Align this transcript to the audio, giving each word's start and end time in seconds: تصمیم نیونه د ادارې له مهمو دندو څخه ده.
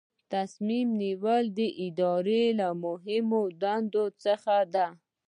تصمیم 0.33 0.87
نیونه 1.01 1.35
د 1.57 1.59
ادارې 1.85 2.43
له 2.59 2.67
مهمو 2.83 3.41
دندو 3.61 4.05
څخه 4.23 4.55
ده. 4.73 4.87